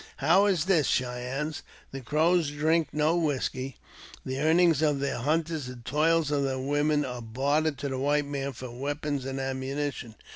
[0.17, 1.61] How is this, Cheyennes?
[1.91, 3.77] The Crows drink no whisky.
[4.25, 8.25] The earnings o their hunters and toils of their women are bartered to the white
[8.25, 10.15] man for weapons and ammunition.